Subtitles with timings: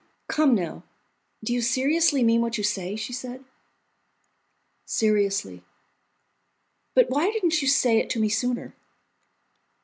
[0.27, 0.83] "Come, now,
[1.43, 3.45] do you seriously mean what you say?" she said.
[4.83, 5.63] "Seriously."
[6.95, 8.73] "But why didn't you say it to me sooner?"